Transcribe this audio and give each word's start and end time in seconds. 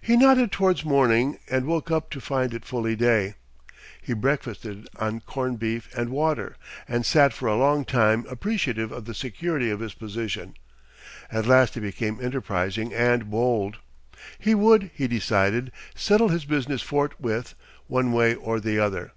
He 0.00 0.16
nodded 0.16 0.50
towards 0.50 0.82
morning 0.82 1.38
and 1.46 1.66
woke 1.66 1.90
up 1.90 2.08
to 2.12 2.22
find 2.22 2.54
it 2.54 2.64
fully 2.64 2.96
day. 2.96 3.34
He 4.00 4.14
breakfasted 4.14 4.88
on 4.96 5.20
corned 5.20 5.58
beef 5.58 5.90
and 5.94 6.08
water, 6.08 6.56
and 6.88 7.04
sat 7.04 7.34
for 7.34 7.48
a 7.48 7.56
long 7.58 7.84
time 7.84 8.24
appreciative 8.30 8.90
of 8.90 9.04
the 9.04 9.12
security 9.12 9.68
of 9.68 9.80
his 9.80 9.92
position. 9.92 10.54
At 11.30 11.44
last 11.44 11.74
he 11.74 11.80
became 11.80 12.18
enterprising 12.18 12.94
and 12.94 13.28
bold. 13.30 13.76
He 14.38 14.54
would, 14.54 14.90
he 14.94 15.06
decided, 15.06 15.70
settle 15.94 16.28
this 16.28 16.46
business 16.46 16.80
forthwith, 16.80 17.54
one 17.88 18.12
way 18.14 18.34
or 18.34 18.58
the 18.58 18.78
other. 18.78 19.12